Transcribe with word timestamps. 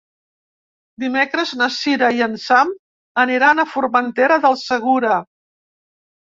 Dimecres 1.01 1.51
na 1.59 1.67
Cira 1.75 2.09
i 2.19 2.23
en 2.27 2.33
Sam 2.45 2.71
aniran 3.25 3.65
a 3.65 3.67
Formentera 3.75 4.41
del 4.47 4.59
Segura. 4.63 5.21